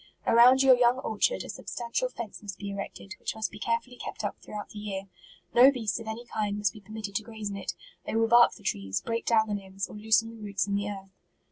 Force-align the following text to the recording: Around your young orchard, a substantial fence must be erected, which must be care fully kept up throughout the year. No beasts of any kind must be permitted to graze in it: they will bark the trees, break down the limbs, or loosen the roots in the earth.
Around 0.25 0.63
your 0.63 0.75
young 0.75 0.97
orchard, 0.97 1.43
a 1.43 1.49
substantial 1.49 2.09
fence 2.09 2.41
must 2.41 2.57
be 2.57 2.71
erected, 2.71 3.13
which 3.19 3.35
must 3.35 3.51
be 3.51 3.59
care 3.59 3.79
fully 3.79 3.97
kept 3.97 4.23
up 4.23 4.35
throughout 4.41 4.69
the 4.69 4.79
year. 4.79 5.03
No 5.53 5.71
beasts 5.71 5.99
of 5.99 6.07
any 6.07 6.25
kind 6.25 6.57
must 6.57 6.73
be 6.73 6.81
permitted 6.81 7.13
to 7.17 7.23
graze 7.23 7.51
in 7.51 7.55
it: 7.55 7.75
they 8.07 8.15
will 8.15 8.27
bark 8.27 8.53
the 8.53 8.63
trees, 8.63 8.99
break 8.99 9.27
down 9.27 9.47
the 9.47 9.53
limbs, 9.53 9.87
or 9.87 9.95
loosen 9.95 10.31
the 10.31 10.41
roots 10.41 10.65
in 10.65 10.73
the 10.73 10.89
earth. 10.89 11.11